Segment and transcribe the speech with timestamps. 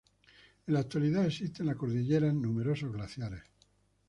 [0.65, 3.43] En la actualidad, existen en la cordillera numerosos glaciares.